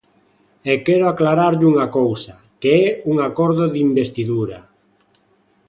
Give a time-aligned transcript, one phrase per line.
[0.71, 4.59] E quero aclararlle unha cousa: que é un acordo de investidura.